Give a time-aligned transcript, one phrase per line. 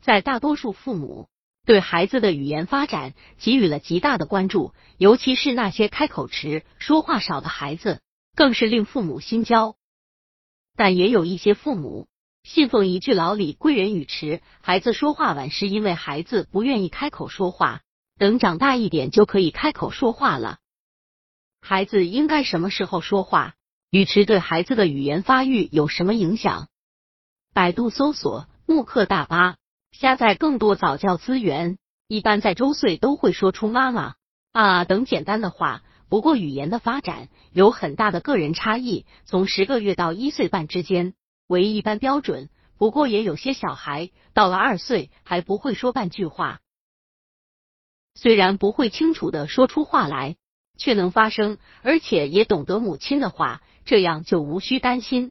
[0.00, 1.28] 在大多数父母
[1.64, 8.00] 对孩子的语言发展给予了极大的关注，尤其是那些开口迟、说话少的孩子，
[8.34, 9.76] 更是令父母心焦。
[10.76, 12.08] 但也有一些父母
[12.42, 17.82] 信奉一句老理：“贵人语迟，孩子说话晚，是因为孩子不愿意开口说话，
[18.18, 20.58] 等长大一点就可以开口说话了。”
[21.60, 23.54] 孩子应该什么时候说话？
[23.90, 26.68] 语迟对孩子的语言发育有什么影响？
[27.52, 29.56] 百度搜索慕课大巴，
[29.92, 31.78] 下载更多早教资源。
[32.06, 34.14] 一般在周岁都会说出妈妈
[34.52, 35.82] 啊等简单的话。
[36.08, 41.14] 不过语言的发展有很大的个人差异，从十个月到一岁半之间
[41.46, 42.48] 为一般标准。
[42.76, 46.60] 不过也有些小孩到了二岁还不会说半句话，
[48.14, 50.36] 虽然不会清楚的说出话来，
[50.78, 55.30] 却能发声，而且也懂得母亲的话，这样就无需担心。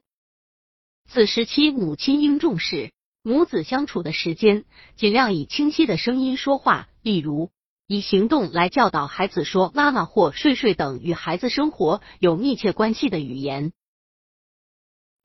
[1.10, 4.66] 此时期母亲应重视母子相处的时间，
[4.96, 7.52] 尽量以清晰的声音说话，例如。
[7.92, 13.74] 以行动来教导孩子说“妈妈”或“睡睡”等与孩子生活有密切关系的语言。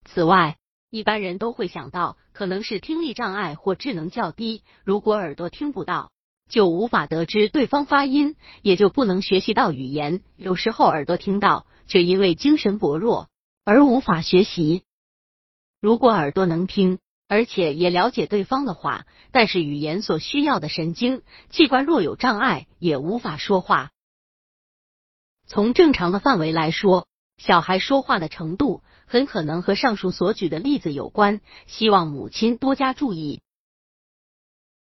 [0.07, 0.57] 此外，
[0.89, 4.63] 一般人都会想到可能是听力障碍或智能较低。
[4.83, 6.11] 如果耳朵听不到，
[6.49, 10.23] 就无法得知对方发音，也就不能学习到语言。
[10.37, 13.29] 有时候耳朵听到，却因为精神薄弱
[13.67, 14.85] 而无法学习。
[15.83, 16.99] 如果耳朵能听，
[17.35, 23.91] 而且也了解对方的话，但是语言所需要的神经器官若有障碍，也无法说话。
[25.45, 33.41] 从正常的范围来说，小孩说话的程度很可能和上述所举的例子有关，希望母亲多加注意。